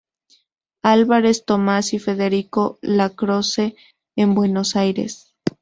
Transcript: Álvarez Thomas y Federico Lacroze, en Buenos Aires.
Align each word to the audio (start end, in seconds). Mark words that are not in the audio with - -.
Álvarez 0.81 1.45
Thomas 1.45 1.93
y 1.93 1.99
Federico 1.99 2.79
Lacroze, 2.81 3.75
en 4.17 4.33
Buenos 4.33 4.75
Aires. 4.75 5.35